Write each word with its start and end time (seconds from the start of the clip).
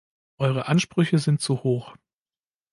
Eure 0.39 0.67
Ansprüche 0.67 1.19
sind 1.19 1.41
zu 1.41 1.61
hoch. 1.63 1.95